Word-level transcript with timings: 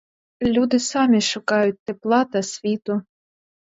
Люди 0.43 0.79
самі 0.79 1.21
шукають 1.21 1.79
тепла 1.85 2.25
та 2.25 2.43
світу. 2.43 3.01